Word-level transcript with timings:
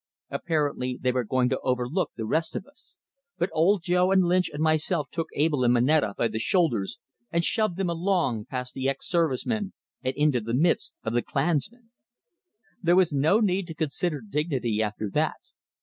Apparently 0.31 0.97
they 0.99 1.11
were 1.11 1.23
going 1.23 1.47
to 1.49 1.59
overlook 1.59 2.09
the 2.15 2.25
rest 2.25 2.55
of 2.55 2.65
us; 2.65 2.97
but 3.37 3.51
Old 3.53 3.83
Joe 3.83 4.11
and 4.11 4.23
Lynch 4.25 4.49
and 4.51 4.59
myself 4.63 5.09
took 5.11 5.27
Abell 5.37 5.63
and 5.63 5.71
Moneta 5.75 6.15
by 6.17 6.27
the 6.27 6.39
shoulders 6.39 6.97
and 7.29 7.45
shoved 7.45 7.77
them 7.77 7.87
along, 7.91 8.45
past 8.45 8.73
the 8.73 8.89
ex 8.89 9.07
service 9.07 9.45
men 9.45 9.73
and 10.01 10.15
into 10.15 10.41
the 10.41 10.55
midst 10.55 10.95
of 11.03 11.13
the 11.13 11.21
"Klansmen." 11.21 11.91
There 12.81 12.95
was 12.95 13.13
no 13.13 13.41
need 13.41 13.67
to 13.67 13.75
consider 13.75 14.21
dignity 14.21 14.81
after 14.81 15.07
that. 15.11 15.35